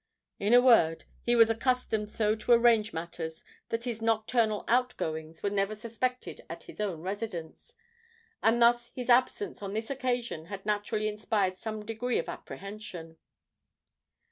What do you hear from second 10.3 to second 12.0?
had naturally inspired some